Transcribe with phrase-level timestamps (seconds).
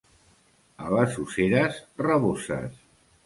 [0.85, 2.81] A les Useres, raboses.